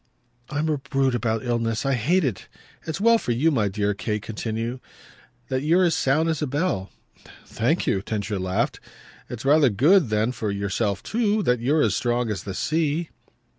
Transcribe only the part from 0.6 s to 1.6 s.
a brute about